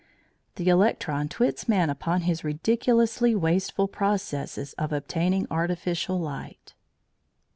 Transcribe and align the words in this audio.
The 0.55 0.67
electron 0.67 1.29
twits 1.29 1.69
man 1.69 1.91
upon 1.91 2.21
his 2.21 2.43
ridiculously 2.43 3.35
wasteful 3.35 3.87
processes 3.87 4.73
of 4.73 4.91
obtaining 4.91 5.45
artificial 5.51 6.19
light. 6.19 6.73